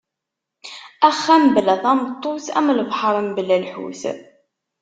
[1.09, 4.03] Axxam bla tameṭṭut am lebḥer bla lḥut.